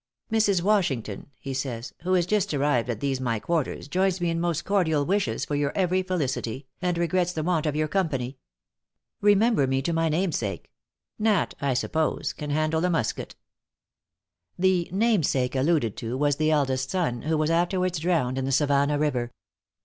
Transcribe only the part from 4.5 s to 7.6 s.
cordial wishes for your every felicity, and regrets the